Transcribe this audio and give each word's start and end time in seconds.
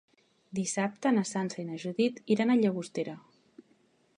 Dissabte 0.59 1.11
na 1.17 1.25
Sança 1.31 1.59
i 1.63 1.65
na 1.67 1.77
Judit 1.83 2.19
iran 2.37 2.55
a 2.55 2.57
Llagostera. 2.63 3.15